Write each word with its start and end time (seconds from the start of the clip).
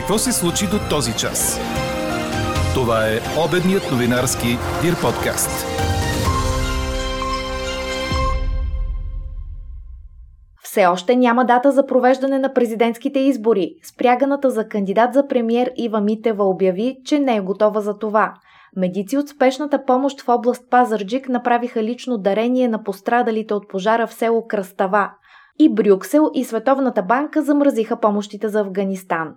Какво 0.00 0.18
се 0.18 0.32
случи 0.32 0.66
до 0.66 0.78
този 0.90 1.16
час? 1.16 1.60
Това 2.74 3.06
е 3.06 3.18
обедният 3.46 3.82
новинарски 3.92 4.46
Дир 4.82 5.00
подкаст. 5.02 5.66
Все 10.62 10.86
още 10.86 11.16
няма 11.16 11.44
дата 11.44 11.72
за 11.72 11.86
провеждане 11.86 12.38
на 12.38 12.54
президентските 12.54 13.18
избори. 13.18 13.74
Спряганата 13.82 14.50
за 14.50 14.68
кандидат 14.68 15.14
за 15.14 15.28
премьер 15.28 15.72
Ива 15.76 16.00
Митева 16.00 16.44
обяви, 16.44 16.96
че 17.04 17.18
не 17.18 17.36
е 17.36 17.40
готова 17.40 17.80
за 17.80 17.98
това. 17.98 18.34
Медици 18.76 19.16
от 19.16 19.28
спешната 19.28 19.84
помощ 19.84 20.20
в 20.20 20.28
област 20.28 20.70
Пазарджик 20.70 21.28
направиха 21.28 21.82
лично 21.82 22.18
дарение 22.18 22.68
на 22.68 22.84
пострадалите 22.84 23.54
от 23.54 23.68
пожара 23.68 24.06
в 24.06 24.14
село 24.14 24.46
Кръстава. 24.48 25.10
И 25.58 25.74
Брюксел 25.74 26.30
и 26.34 26.44
Световната 26.44 27.02
банка 27.02 27.42
замразиха 27.42 28.00
помощите 28.00 28.48
за 28.48 28.60
Афганистан. 28.60 29.34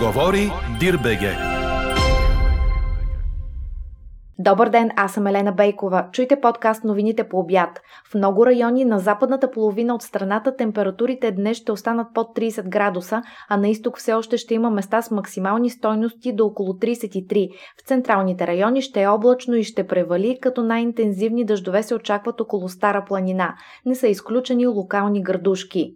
Говори 0.00 0.50
Дирбеге. 0.78 1.36
Добър 4.38 4.68
ден, 4.68 4.90
аз 4.96 5.12
съм 5.12 5.26
Елена 5.26 5.52
Бейкова. 5.52 6.08
Чуйте 6.12 6.40
подкаст 6.40 6.84
новините 6.84 7.28
по 7.28 7.38
обяд. 7.38 7.80
В 8.10 8.14
много 8.14 8.46
райони 8.46 8.84
на 8.84 8.98
западната 8.98 9.50
половина 9.50 9.94
от 9.94 10.02
страната 10.02 10.56
температурите 10.56 11.30
днес 11.30 11.56
ще 11.56 11.72
останат 11.72 12.06
под 12.14 12.36
30 12.36 12.68
градуса, 12.68 13.22
а 13.48 13.56
на 13.56 13.68
изток 13.68 13.98
все 13.98 14.12
още 14.12 14.36
ще 14.36 14.54
има 14.54 14.70
места 14.70 15.02
с 15.02 15.10
максимални 15.10 15.70
стойности 15.70 16.32
до 16.32 16.46
около 16.46 16.72
33. 16.72 17.48
В 17.78 17.82
централните 17.86 18.46
райони 18.46 18.82
ще 18.82 19.02
е 19.02 19.08
облачно 19.08 19.54
и 19.54 19.64
ще 19.64 19.86
превали, 19.86 20.38
като 20.42 20.62
най-интензивни 20.62 21.44
дъждове 21.44 21.82
се 21.82 21.94
очакват 21.94 22.40
около 22.40 22.68
Стара 22.68 23.04
планина. 23.08 23.54
Не 23.86 23.94
са 23.94 24.08
изключени 24.08 24.66
локални 24.66 25.22
градушки. 25.22 25.94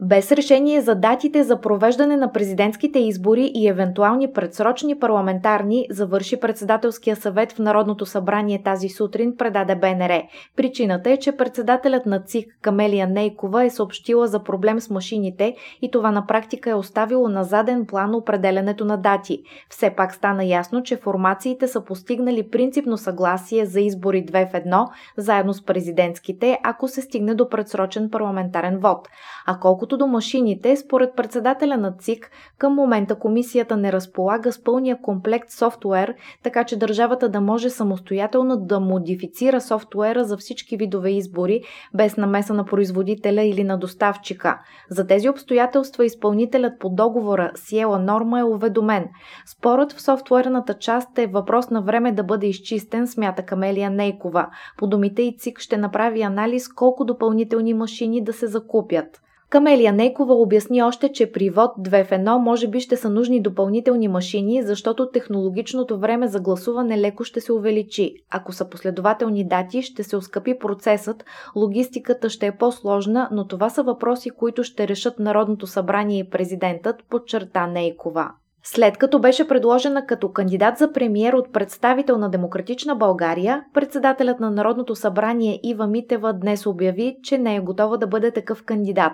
Без 0.00 0.32
решение 0.32 0.80
за 0.80 0.94
датите 0.94 1.44
за 1.44 1.60
провеждане 1.60 2.16
на 2.16 2.32
президентските 2.32 2.98
избори 2.98 3.50
и 3.54 3.68
евентуални 3.68 4.32
предсрочни 4.32 4.98
парламентарни, 4.98 5.86
завърши 5.90 6.40
председателския 6.40 7.16
съвет 7.16 7.52
в 7.52 7.58
Народното 7.58 8.06
събрание 8.06 8.62
тази 8.62 8.88
сутрин, 8.88 9.36
предаде 9.36 9.76
БНР. 9.76 10.22
Причината 10.56 11.10
е, 11.10 11.16
че 11.16 11.32
председателят 11.32 12.06
на 12.06 12.20
ЦИК 12.20 12.58
Камелия 12.62 13.06
Нейкова 13.06 13.64
е 13.64 13.70
съобщила 13.70 14.26
за 14.26 14.42
проблем 14.42 14.80
с 14.80 14.90
машините 14.90 15.56
и 15.82 15.90
това 15.90 16.10
на 16.10 16.26
практика 16.26 16.70
е 16.70 16.74
оставило 16.74 17.28
на 17.28 17.44
заден 17.44 17.86
план 17.86 18.14
определенето 18.14 18.84
на 18.84 18.96
дати. 18.96 19.42
Все 19.70 19.90
пак 19.90 20.14
стана 20.14 20.44
ясно, 20.44 20.82
че 20.82 20.96
формациите 20.96 21.68
са 21.68 21.84
постигнали 21.84 22.50
принципно 22.50 22.96
съгласие 22.96 23.66
за 23.66 23.80
избори 23.80 24.26
2 24.26 24.50
в 24.50 24.52
1, 24.52 24.86
заедно 25.16 25.54
с 25.54 25.64
президентските, 25.64 26.58
ако 26.64 26.88
се 26.88 27.02
стигне 27.02 27.34
до 27.34 27.48
предсрочен 27.48 28.10
парламентарен 28.10 28.78
вод. 28.78 29.08
А 29.46 29.58
колкото 29.60 29.85
Колкото 29.86 30.04
до 30.04 30.06
машините, 30.06 30.76
според 30.76 31.16
председателя 31.16 31.76
на 31.76 31.92
ЦИК, 31.98 32.30
към 32.58 32.74
момента 32.74 33.14
комисията 33.14 33.76
не 33.76 33.92
разполага 33.92 34.52
с 34.52 34.64
пълния 34.64 34.98
комплект 35.02 35.50
софтуер, 35.50 36.14
така 36.42 36.64
че 36.64 36.76
държавата 36.76 37.28
да 37.28 37.40
може 37.40 37.70
самостоятелно 37.70 38.56
да 38.56 38.80
модифицира 38.80 39.60
софтуера 39.60 40.24
за 40.24 40.36
всички 40.36 40.76
видове 40.76 41.10
избори, 41.10 41.62
без 41.94 42.16
намеса 42.16 42.54
на 42.54 42.64
производителя 42.64 43.42
или 43.42 43.64
на 43.64 43.78
доставчика. 43.78 44.58
За 44.90 45.06
тези 45.06 45.28
обстоятелства 45.28 46.04
изпълнителят 46.04 46.72
по 46.78 46.88
договора 46.88 47.50
Сиела 47.54 47.98
Норма 47.98 48.40
е 48.40 48.44
уведомен. 48.44 49.08
Спорът 49.56 49.92
в 49.92 50.02
софтуерната 50.02 50.74
част 50.74 51.18
е 51.18 51.26
въпрос 51.26 51.70
на 51.70 51.82
време 51.82 52.12
да 52.12 52.24
бъде 52.24 52.46
изчистен, 52.46 53.06
смята 53.06 53.42
Камелия 53.42 53.90
Нейкова. 53.90 54.46
По 54.78 54.86
думите 54.86 55.22
и 55.22 55.36
ЦИК 55.38 55.58
ще 55.58 55.76
направи 55.76 56.22
анализ 56.22 56.68
колко 56.68 57.04
допълнителни 57.04 57.74
машини 57.74 58.24
да 58.24 58.32
се 58.32 58.46
закупят. 58.46 59.20
Камелия 59.50 59.92
Нейкова 59.92 60.34
обясни 60.34 60.82
още, 60.82 61.12
че 61.12 61.32
при 61.32 61.50
ВОД 61.50 61.70
2 61.78 62.04
в 62.04 62.10
1 62.10 62.38
може 62.38 62.68
би 62.68 62.80
ще 62.80 62.96
са 62.96 63.10
нужни 63.10 63.40
допълнителни 63.40 64.08
машини, 64.08 64.62
защото 64.62 65.10
технологичното 65.10 65.98
време 65.98 66.28
за 66.28 66.40
гласуване 66.40 67.00
леко 67.00 67.24
ще 67.24 67.40
се 67.40 67.52
увеличи. 67.52 68.14
Ако 68.30 68.52
са 68.52 68.68
последователни 68.68 69.48
дати, 69.48 69.82
ще 69.82 70.02
се 70.02 70.16
оскъпи 70.16 70.58
процесът, 70.58 71.24
логистиката 71.56 72.30
ще 72.30 72.46
е 72.46 72.56
по-сложна, 72.56 73.28
но 73.32 73.46
това 73.46 73.70
са 73.70 73.82
въпроси, 73.82 74.30
които 74.30 74.64
ще 74.64 74.88
решат 74.88 75.18
Народното 75.18 75.66
събрание 75.66 76.18
и 76.18 76.30
президентът, 76.30 77.04
подчерта 77.10 77.66
Нейкова. 77.66 78.30
След 78.68 78.98
като 78.98 79.18
беше 79.18 79.48
предложена 79.48 80.06
като 80.06 80.32
кандидат 80.32 80.78
за 80.78 80.92
премиер 80.92 81.32
от 81.32 81.52
представител 81.52 82.18
на 82.18 82.30
Демократична 82.30 82.96
България, 82.96 83.64
председателят 83.74 84.40
на 84.40 84.50
Народното 84.50 84.94
събрание 84.94 85.60
Ива 85.62 85.86
Митева 85.86 86.32
днес 86.32 86.66
обяви, 86.66 87.16
че 87.22 87.38
не 87.38 87.56
е 87.56 87.60
готова 87.60 87.96
да 87.96 88.06
бъде 88.06 88.30
такъв 88.30 88.64
кандидат. 88.64 89.12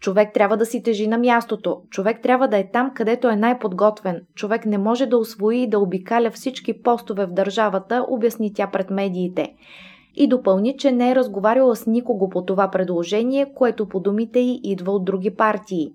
Човек 0.00 0.32
трябва 0.34 0.56
да 0.56 0.66
си 0.66 0.82
тежи 0.82 1.06
на 1.06 1.18
мястото. 1.18 1.82
Човек 1.90 2.22
трябва 2.22 2.48
да 2.48 2.58
е 2.58 2.70
там, 2.72 2.90
където 2.94 3.28
е 3.28 3.36
най-подготвен. 3.36 4.20
Човек 4.34 4.66
не 4.66 4.78
може 4.78 5.06
да 5.06 5.18
освои 5.18 5.62
и 5.62 5.68
да 5.68 5.78
обикаля 5.78 6.30
всички 6.30 6.82
постове 6.82 7.26
в 7.26 7.32
държавата, 7.32 8.04
обясни 8.08 8.54
тя 8.54 8.66
пред 8.66 8.90
медиите 8.90 9.54
и 10.14 10.28
допълни, 10.28 10.76
че 10.76 10.92
не 10.92 11.10
е 11.10 11.14
разговаряла 11.14 11.76
с 11.76 11.86
никого 11.86 12.28
по 12.28 12.44
това 12.44 12.70
предложение, 12.70 13.52
което 13.54 13.88
по 13.88 14.00
думите 14.00 14.38
й 14.38 14.60
идва 14.64 14.92
от 14.92 15.04
други 15.04 15.34
партии. 15.34 15.92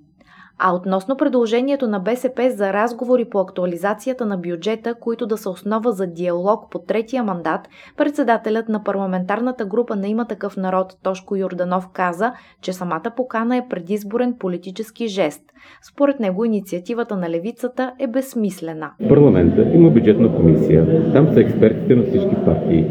А 0.59 0.75
относно 0.75 1.17
предложението 1.17 1.87
на 1.87 1.99
БСП 1.99 2.51
за 2.51 2.73
разговори 2.73 3.25
по 3.25 3.39
актуализацията 3.39 4.25
на 4.25 4.37
бюджета, 4.37 4.95
които 4.99 5.27
да 5.27 5.37
са 5.37 5.49
основа 5.49 5.91
за 5.91 6.07
диалог 6.07 6.71
по 6.71 6.79
третия 6.79 7.23
мандат, 7.23 7.61
председателят 7.97 8.69
на 8.69 8.83
парламентарната 8.83 9.65
група 9.65 9.95
на 9.95 10.07
има 10.07 10.25
такъв 10.25 10.57
народ 10.57 10.97
Тошко 11.03 11.35
Юрданов 11.35 11.89
каза, 11.93 12.33
че 12.61 12.73
самата 12.73 13.11
покана 13.15 13.57
е 13.57 13.67
предизборен 13.69 14.35
политически 14.39 15.07
жест. 15.07 15.41
Според 15.81 16.19
него 16.19 16.45
инициативата 16.45 17.15
на 17.15 17.29
левицата 17.29 17.93
е 17.99 18.07
безсмислена. 18.07 18.91
Парламента 19.09 19.61
има 19.73 19.89
бюджетна 19.89 20.35
комисия. 20.35 21.11
Там 21.13 21.33
са 21.33 21.39
експертите 21.39 21.95
на 21.95 22.03
всички 22.03 22.35
партии. 22.45 22.85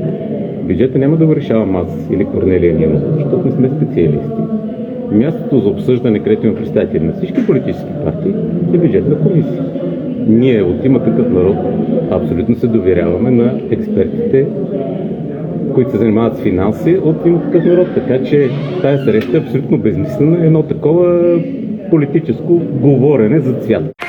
Бюджета 0.63 0.99
няма 0.99 1.17
да 1.17 1.27
го 1.27 1.37
решавам 1.37 1.77
аз 1.77 2.11
или 2.11 2.25
Корнелия 2.25 2.75
Нинов, 2.75 3.03
защото 3.15 3.47
не 3.47 3.53
сме 3.53 3.71
специалисти 3.77 4.43
мястото 5.15 5.61
за 5.61 5.69
обсъждане, 5.69 6.19
където 6.19 6.47
има 6.47 6.57
представители 6.57 7.05
на 7.05 7.13
всички 7.13 7.47
политически 7.47 7.91
партии, 8.05 8.35
е 8.75 8.79
бюджетна 8.79 9.19
комисия. 9.19 9.65
Ние 10.27 10.63
от 10.63 10.85
има 10.85 11.05
такъв 11.05 11.31
народ 11.31 11.57
абсолютно 12.11 12.55
се 12.57 12.67
доверяваме 12.67 13.31
на 13.31 13.61
експертите, 13.71 14.47
които 15.75 15.91
се 15.91 15.97
занимават 15.97 16.37
с 16.37 16.41
финанси 16.41 16.99
от 17.05 17.27
има 17.27 17.43
такъв 17.43 17.65
народ. 17.65 17.87
Така 17.95 18.25
че 18.25 18.49
тази 18.83 19.05
среща 19.05 19.37
е 19.37 19.41
абсолютно 19.41 19.79
безмислена, 19.79 20.47
едно 20.47 20.63
такова 20.63 21.39
политическо 21.91 22.61
говорене 22.81 23.41
за 23.41 23.53
цвят. 23.53 24.04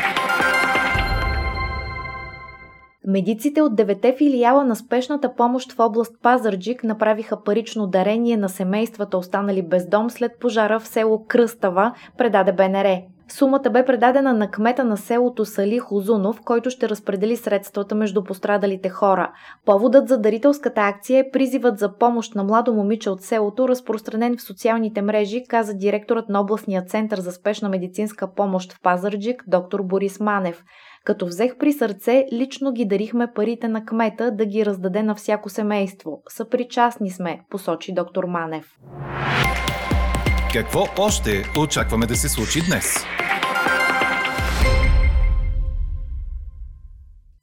Медиците 3.08 3.62
от 3.62 3.76
девете 3.76 4.16
филиала 4.18 4.64
на 4.64 4.76
спешната 4.76 5.36
помощ 5.36 5.72
в 5.72 5.80
област 5.80 6.16
Пазарджик 6.22 6.84
направиха 6.84 7.44
парично 7.44 7.88
дарение 7.88 8.38
на 8.38 8.50
семействата 8.50 9.18
останали 9.18 9.62
без 9.62 9.90
дом 9.90 10.10
след 10.10 10.32
пожара 10.40 10.80
в 10.80 10.88
село 10.88 11.26
Кръстава, 11.28 11.94
предаде 12.18 12.54
БНР. 12.54 13.02
Сумата 13.28 13.70
бе 13.72 13.86
предадена 13.86 14.34
на 14.34 14.52
кмета 14.52 14.84
на 14.84 14.98
селото 14.98 15.46
Сали 15.46 15.80
Хузунов, 15.80 16.42
който 16.46 16.70
ще 16.70 16.90
разпредели 16.90 17.38
средствата 17.38 17.96
между 17.96 18.24
пострадалите 18.24 18.90
хора. 18.90 19.32
Поводът 19.66 20.08
за 20.08 20.18
дарителската 20.18 20.82
акция 20.82 21.20
е 21.20 21.30
призивът 21.32 21.80
за 21.80 21.98
помощ 21.98 22.36
на 22.36 22.44
младо 22.44 22.74
момиче 22.74 23.10
от 23.10 23.22
селото, 23.22 23.68
разпространен 23.68 24.38
в 24.38 24.42
социалните 24.42 25.02
мрежи, 25.02 25.44
каза 25.50 25.74
директорът 25.74 26.30
на 26.30 26.42
областния 26.42 26.86
център 26.86 27.20
за 27.20 27.32
спешна 27.32 27.70
медицинска 27.70 28.34
помощ 28.34 28.74
в 28.74 28.82
Пазарджик, 28.82 29.44
доктор 29.48 29.82
Борис 29.82 30.20
Манев. 30.20 30.64
Като 31.06 31.26
взех 31.26 31.58
при 31.58 31.74
сърце, 31.74 32.26
лично 32.34 32.74
ги 32.74 32.86
дарихме 32.86 33.28
парите 33.36 33.68
на 33.68 33.86
кмета 33.86 34.32
да 34.32 34.46
ги 34.46 34.66
раздаде 34.66 35.04
на 35.04 35.16
всяко 35.16 35.50
семейство. 35.50 36.22
Съпричастни 36.30 37.12
сме, 37.12 37.42
посочи 37.50 37.94
доктор 37.94 38.24
Манев. 38.24 38.66
Какво 40.54 40.88
още 40.98 41.44
очакваме 41.60 42.06
да 42.06 42.16
се 42.16 42.30
случи 42.30 42.60
днес? 42.70 42.96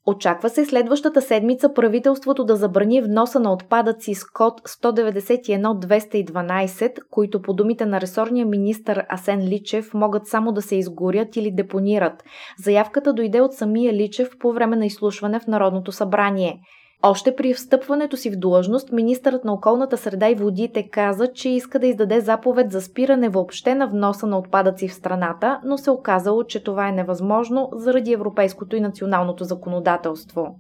Очаква 0.07 0.51
се 0.51 0.65
следващата 0.65 1.23
седмица 1.23 1.75
правителството 1.75 2.45
да 2.45 2.57
забрани 2.57 3.03
вноса 3.03 3.41
на 3.41 3.53
отпадъци 3.53 4.15
с 4.15 4.25
код 4.25 4.61
191-212, 4.61 6.99
които 7.11 7.43
по 7.43 7.55
думите 7.55 7.87
на 7.87 8.01
ресорния 8.01 8.47
министр 8.47 9.07
Асен 9.09 9.41
Личев 9.41 9.95
могат 9.95 10.27
само 10.27 10.53
да 10.53 10.63
се 10.63 10.77
изгорят 10.77 11.37
или 11.37 11.51
депонират. 11.51 12.25
Заявката 12.65 13.13
дойде 13.13 13.41
от 13.41 13.53
самия 13.53 13.93
Личев 13.93 14.29
по 14.39 14.53
време 14.53 14.77
на 14.77 14.87
изслушване 14.87 15.41
в 15.41 15.47
Народното 15.47 15.93
събрание. 15.93 16.61
Още 17.05 17.37
при 17.37 17.55
встъпването 17.55 18.17
си 18.17 18.31
в 18.31 18.37
длъжност, 18.37 18.93
министърът 18.93 19.45
на 19.45 19.53
околната 19.53 19.97
среда 19.97 20.29
и 20.29 20.35
водите 20.35 20.89
каза, 20.91 21.27
че 21.27 21.49
иска 21.49 21.79
да 21.79 21.87
издаде 21.87 22.21
заповед 22.21 22.73
за 22.73 22.81
спиране 22.81 23.29
въобще 23.29 23.75
на 23.75 23.87
вноса 23.87 24.27
на 24.27 24.39
отпадъци 24.39 24.89
в 24.89 24.95
страната, 24.95 25.61
но 25.65 25.79
се 25.79 25.91
оказало, 25.91 26.45
че 26.45 26.65
това 26.65 26.89
е 26.89 26.93
невъзможно 26.93 27.71
заради 27.73 28.13
европейското 28.13 28.77
и 28.77 28.81
националното 28.81 29.45
законодателство. 29.45 30.57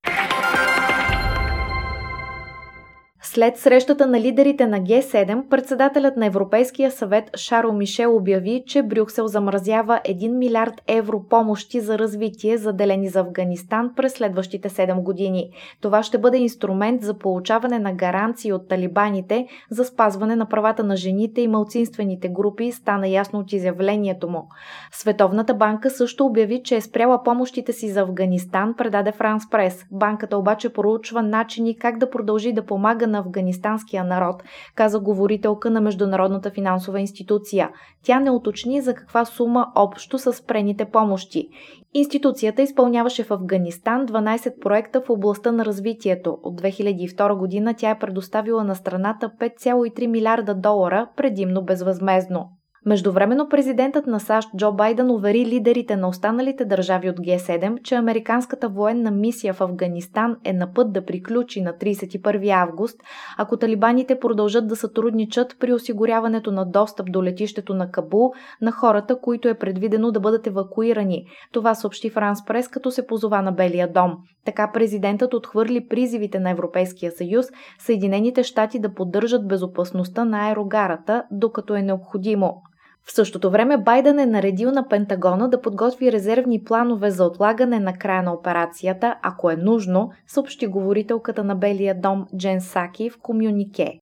След 3.24 3.58
срещата 3.58 4.06
на 4.06 4.20
лидерите 4.20 4.66
на 4.66 4.80
Г7, 4.80 5.48
председателят 5.48 6.16
на 6.16 6.26
Европейския 6.26 6.90
съвет 6.90 7.30
Шаро 7.36 7.72
Мишел 7.72 8.16
обяви, 8.16 8.64
че 8.66 8.82
Брюксел 8.82 9.26
замразява 9.26 10.00
1 10.04 10.28
милиард 10.28 10.82
евро 10.86 11.22
помощи 11.28 11.80
за 11.80 11.98
развитие, 11.98 12.56
заделени 12.56 13.08
за 13.08 13.20
Афганистан 13.20 13.90
през 13.96 14.12
следващите 14.12 14.68
7 14.68 15.02
години. 15.02 15.50
Това 15.80 16.02
ще 16.02 16.18
бъде 16.18 16.38
инструмент 16.38 17.02
за 17.02 17.14
получаване 17.14 17.78
на 17.78 17.92
гаранции 17.92 18.52
от 18.52 18.68
талибаните 18.68 19.46
за 19.70 19.84
спазване 19.84 20.36
на 20.36 20.46
правата 20.46 20.84
на 20.84 20.96
жените 20.96 21.40
и 21.40 21.48
малцинствените 21.48 22.28
групи, 22.28 22.72
стана 22.72 23.08
ясно 23.08 23.38
от 23.38 23.52
изявлението 23.52 24.28
му. 24.28 24.48
Световната 24.92 25.54
банка 25.54 25.90
също 25.90 26.26
обяви, 26.26 26.62
че 26.64 26.76
е 26.76 26.80
спряла 26.80 27.22
помощите 27.22 27.72
си 27.72 27.88
за 27.88 28.00
Афганистан, 28.00 28.74
предаде 28.78 29.12
Франс 29.12 29.50
Прес. 29.50 29.84
Банката 29.90 30.36
обаче 30.36 30.72
проучва 30.72 31.22
начини 31.22 31.78
как 31.78 31.98
да 31.98 32.10
продължи 32.10 32.52
да 32.52 32.66
помага 32.66 33.11
на 33.12 33.18
афганистанския 33.18 34.04
народ, 34.04 34.42
каза 34.74 35.00
говорителка 35.00 35.70
на 35.70 35.80
Международната 35.80 36.50
финансова 36.50 37.00
институция. 37.00 37.70
Тя 38.04 38.20
не 38.20 38.30
уточни 38.30 38.80
за 38.80 38.94
каква 38.94 39.24
сума 39.24 39.72
общо 39.74 40.18
са 40.18 40.32
спрените 40.32 40.84
помощи. 40.84 41.48
Институцията 41.94 42.62
изпълняваше 42.62 43.24
в 43.24 43.30
Афганистан 43.30 44.06
12 44.06 44.60
проекта 44.60 45.00
в 45.00 45.10
областта 45.10 45.52
на 45.52 45.64
развитието. 45.64 46.38
От 46.42 46.60
2002 46.62 47.38
година 47.38 47.74
тя 47.74 47.90
е 47.90 47.98
предоставила 47.98 48.64
на 48.64 48.74
страната 48.74 49.30
5,3 49.40 50.06
милиарда 50.06 50.54
долара, 50.54 51.08
предимно 51.16 51.62
безвъзмезно. 51.62 52.48
Междувременно 52.86 53.48
президентът 53.48 54.06
на 54.06 54.20
САЩ 54.20 54.48
Джо 54.56 54.72
Байден 54.72 55.10
увери 55.10 55.46
лидерите 55.46 55.96
на 55.96 56.08
останалите 56.08 56.64
държави 56.64 57.10
от 57.10 57.16
Г7, 57.16 57.82
че 57.82 57.94
американската 57.94 58.68
военна 58.68 59.10
мисия 59.10 59.54
в 59.54 59.60
Афганистан 59.60 60.36
е 60.44 60.52
на 60.52 60.72
път 60.72 60.92
да 60.92 61.04
приключи 61.04 61.60
на 61.60 61.72
31 61.72 62.50
август, 62.50 63.00
ако 63.38 63.56
талибаните 63.56 64.18
продължат 64.18 64.68
да 64.68 64.76
сътрудничат 64.76 65.56
при 65.60 65.72
осигуряването 65.72 66.50
на 66.52 66.64
достъп 66.64 67.12
до 67.12 67.22
летището 67.22 67.74
на 67.74 67.90
Кабул 67.90 68.32
на 68.60 68.72
хората, 68.72 69.20
които 69.20 69.48
е 69.48 69.58
предвидено 69.58 70.10
да 70.10 70.20
бъдат 70.20 70.46
евакуирани. 70.46 71.24
Това 71.52 71.74
съобщи 71.74 72.10
Франс 72.10 72.44
Прес, 72.44 72.68
като 72.68 72.90
се 72.90 73.06
позова 73.06 73.42
на 73.42 73.52
Белия 73.52 73.92
дом. 73.92 74.16
Така 74.44 74.70
президентът 74.74 75.34
отхвърли 75.34 75.88
призивите 75.88 76.38
на 76.38 76.50
Европейския 76.50 77.12
съюз 77.12 77.46
Съединените 77.78 78.42
щати 78.42 78.78
да 78.78 78.94
поддържат 78.94 79.48
безопасността 79.48 80.24
на 80.24 80.48
аерогарата, 80.48 81.24
докато 81.30 81.74
е 81.74 81.82
необходимо. 81.82 82.62
В 83.04 83.12
същото 83.12 83.50
време 83.50 83.76
Байден 83.76 84.18
е 84.18 84.26
наредил 84.26 84.70
на 84.70 84.88
Пентагона 84.88 85.48
да 85.48 85.60
подготви 85.60 86.12
резервни 86.12 86.64
планове 86.64 87.10
за 87.10 87.24
отлагане 87.24 87.80
на 87.80 87.92
края 87.92 88.22
на 88.22 88.32
операцията, 88.32 89.16
ако 89.22 89.50
е 89.50 89.56
нужно, 89.56 90.10
съобщи 90.26 90.66
говорителката 90.66 91.44
на 91.44 91.54
Белия 91.54 92.00
дом 92.00 92.26
Джен 92.36 92.60
Саки 92.60 93.10
в 93.10 93.18
комюнике. 93.22 93.98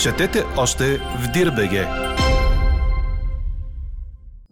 Четете 0.00 0.44
още 0.56 0.84
в 0.96 1.32
Дирбеге! 1.32 2.07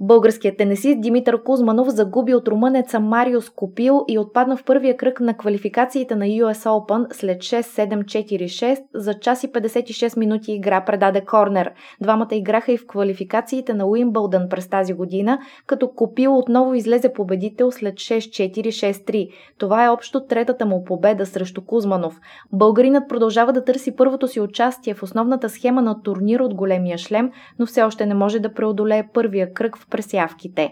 Българският 0.00 0.56
тенесист 0.56 1.00
Димитър 1.00 1.42
Кузманов 1.42 1.88
загуби 1.88 2.34
от 2.34 2.48
румънеца 2.48 3.00
Марио 3.00 3.40
Скопил 3.40 4.04
и 4.08 4.18
отпадна 4.18 4.56
в 4.56 4.64
първия 4.64 4.96
кръг 4.96 5.20
на 5.20 5.36
квалификациите 5.36 6.14
на 6.14 6.24
US 6.24 6.66
Open 6.66 7.14
след 7.14 7.38
6-7-4-6 7.38 8.82
за 8.94 9.14
час 9.14 9.44
и 9.44 9.52
56 9.52 10.18
минути 10.18 10.52
игра 10.52 10.84
предаде 10.84 11.20
Корнер. 11.20 11.72
Двамата 12.00 12.28
играха 12.32 12.72
и 12.72 12.76
в 12.76 12.86
квалификациите 12.86 13.74
на 13.74 13.86
Уимбълдън 13.86 14.48
през 14.48 14.68
тази 14.68 14.92
година, 14.92 15.38
като 15.66 15.88
Копил 15.88 16.38
отново 16.38 16.74
излезе 16.74 17.12
победител 17.12 17.70
след 17.70 17.94
6-4-6-3. 17.94 19.28
Това 19.58 19.84
е 19.84 19.88
общо 19.88 20.26
третата 20.26 20.66
му 20.66 20.84
победа 20.84 21.26
срещу 21.26 21.64
Кузманов. 21.64 22.20
Българинът 22.52 23.08
продължава 23.08 23.52
да 23.52 23.64
търси 23.64 23.96
първото 23.96 24.28
си 24.28 24.40
участие 24.40 24.94
в 24.94 25.02
основната 25.02 25.48
схема 25.48 25.82
на 25.82 26.02
турнир 26.02 26.40
от 26.40 26.54
големия 26.54 26.98
шлем, 26.98 27.30
но 27.58 27.66
все 27.66 27.82
още 27.82 28.06
не 28.06 28.14
може 28.14 28.40
да 28.40 28.54
преодолее 28.54 29.08
първия 29.14 29.52
кръг 29.52 29.76
в 29.76 29.85
пресявките. 29.90 30.70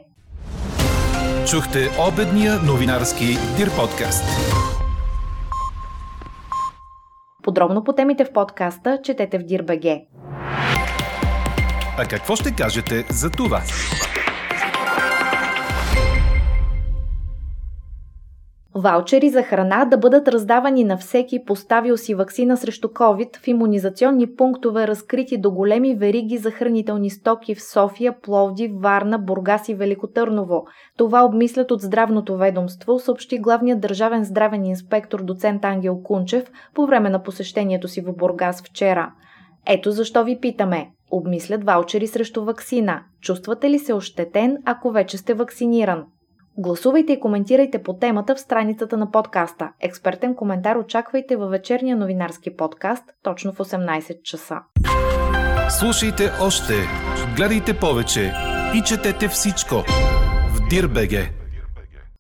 Чухте 1.51 1.89
обедния 2.09 2.59
новинарски 2.63 3.27
Дир 3.57 3.71
подкаст. 3.77 4.25
Подробно 7.43 7.85
по 7.85 7.93
темите 7.93 8.25
в 8.25 8.33
подкаста 8.33 8.99
четете 9.05 9.39
в 9.39 9.43
Дирбеге. 9.43 10.01
А 11.99 12.05
какво 12.11 12.37
ще 12.37 12.55
кажете 12.55 13.05
за 13.11 13.31
това? 13.31 13.63
Ваучери 18.77 19.31
за 19.31 19.43
храна 19.43 19.85
да 19.85 19.99
бъдат 19.99 20.29
раздавани 20.29 20.85
на 20.85 20.97
всеки 20.97 21.45
поставил 21.47 21.97
си 21.97 22.15
вакцина 22.15 22.57
срещу 22.57 22.89
COVID 22.89 23.37
в 23.37 23.49
иммунизационни 23.49 24.35
пунктове, 24.37 24.89
разкрити 24.89 25.39
до 25.39 25.51
големи 25.51 25.95
вериги 25.95 26.39
за 26.39 26.51
хранителни 26.51 27.11
стоки 27.11 27.55
в 27.55 27.63
София, 27.63 28.21
Пловди, 28.23 28.73
Варна, 28.75 29.19
Бургас 29.19 29.69
и 29.69 29.75
Великотърново. 29.75 30.65
Това 30.97 31.25
обмислят 31.25 31.71
от 31.71 31.81
здравното 31.81 32.37
ведомство, 32.37 32.99
съобщи 32.99 33.39
главният 33.39 33.81
държавен 33.81 34.25
здравен 34.25 34.65
инспектор 34.65 35.23
доцент 35.23 35.65
Ангел 35.65 36.03
Кунчев 36.03 36.51
по 36.75 36.87
време 36.87 37.11
на 37.11 37.23
посещението 37.23 37.89
си 37.89 38.01
в 38.01 38.13
Бургас 38.17 38.63
вчера. 38.63 39.13
Ето 39.67 39.91
защо 39.91 40.25
ви 40.25 40.39
питаме. 40.41 40.91
Обмислят 41.11 41.65
ваучери 41.65 42.07
срещу 42.07 42.45
вакцина. 42.45 43.01
Чувствате 43.21 43.71
ли 43.71 43.79
се 43.79 43.95
ощетен, 43.95 44.57
ако 44.65 44.91
вече 44.91 45.19
сте 45.19 45.35
вакциниран? 45.35 46.05
Гласувайте 46.59 47.13
и 47.13 47.21
коментирайте 47.21 47.83
по 47.83 47.93
темата 47.93 48.35
в 48.35 48.41
страницата 48.41 48.97
на 48.97 49.11
подкаста. 49.11 49.73
Експертен 49.81 50.35
коментар 50.35 50.77
очаквайте 50.77 51.37
във 51.37 51.51
вечерния 51.51 51.97
новинарски 51.97 52.57
подкаст 52.57 53.05
точно 53.23 53.53
в 53.53 53.59
18 53.59 54.23
часа. 54.23 54.61
Слушайте 55.69 56.31
още, 56.43 56.73
гледайте 57.37 57.79
повече 57.79 58.33
и 58.75 58.83
четете 58.83 59.29
всичко 59.29 59.75
в 60.55 60.69
Дирбеге. 60.71 61.44